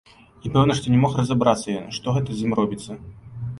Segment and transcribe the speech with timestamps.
[0.45, 3.01] І пэўна, што не мог разабрацца ён, што гэта з ім робіцца.